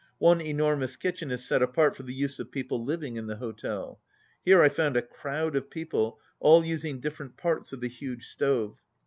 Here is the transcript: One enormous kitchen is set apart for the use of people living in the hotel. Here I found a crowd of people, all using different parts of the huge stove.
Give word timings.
One 0.17 0.41
enormous 0.41 0.95
kitchen 0.95 1.29
is 1.29 1.45
set 1.45 1.61
apart 1.61 1.95
for 1.95 2.01
the 2.01 2.11
use 2.11 2.39
of 2.39 2.51
people 2.51 2.83
living 2.83 3.17
in 3.17 3.27
the 3.27 3.35
hotel. 3.35 4.01
Here 4.43 4.63
I 4.63 4.69
found 4.69 4.97
a 4.97 5.03
crowd 5.03 5.55
of 5.55 5.69
people, 5.69 6.19
all 6.39 6.65
using 6.65 6.99
different 6.99 7.37
parts 7.37 7.71
of 7.71 7.81
the 7.81 7.87
huge 7.87 8.25
stove. 8.25 8.79